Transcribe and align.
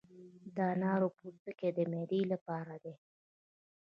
د 0.55 0.57
انار 0.73 1.01
پوستکي 1.17 1.69
د 1.77 1.79
معدې 1.91 2.21
لپاره 2.33 2.75
دي. 2.83 2.93